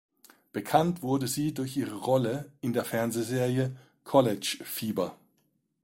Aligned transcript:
Bekannt 0.51 1.03
wurde 1.03 1.27
sie 1.27 1.53
durch 1.53 1.77
ihre 1.77 1.93
Rolle 1.95 2.51
in 2.61 2.73
der 2.73 2.83
Fernsehserie 2.85 3.75
"College 4.03 4.57
Fieber". 4.63 5.15